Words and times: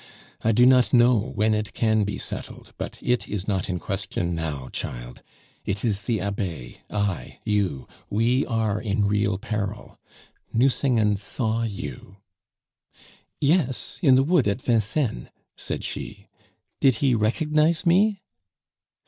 "I 0.43 0.51
do 0.51 0.65
not 0.65 0.93
know 0.93 1.15
when 1.35 1.53
it 1.53 1.73
can 1.73 2.05
be 2.05 2.17
settled; 2.17 2.73
but 2.79 2.97
it 3.03 3.27
is 3.29 3.47
not 3.47 3.69
in 3.69 3.77
question 3.77 4.33
now, 4.33 4.67
child! 4.69 5.21
It 5.63 5.85
is 5.85 6.01
the 6.01 6.19
Abbe, 6.19 6.79
I, 6.89 7.37
you. 7.43 7.87
We 8.09 8.43
are 8.47 8.81
in 8.81 9.05
real 9.05 9.37
peril. 9.37 9.99
Nucingen 10.51 11.17
saw 11.17 11.61
you" 11.61 12.17
"Yes, 13.39 13.99
in 14.01 14.15
the 14.15 14.23
wood 14.23 14.47
at 14.47 14.63
Vincennes," 14.63 15.27
said 15.55 15.83
she. 15.83 16.25
"Did 16.79 16.95
he 16.95 17.13
recognize 17.13 17.85
me?" 17.85 18.23